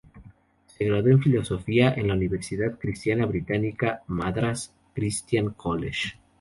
Se 0.65 0.83
graduó 0.85 1.11
en 1.11 1.21
Filosofía 1.21 1.93
en 1.93 2.07
la 2.07 2.15
universidad 2.15 2.79
cristiana 2.79 3.27
británica 3.27 4.01
Madras 4.07 4.73
Christian 4.95 5.51
College. 5.51 6.13